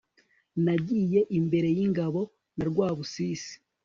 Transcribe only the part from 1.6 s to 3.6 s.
yingabo na Rwubusisi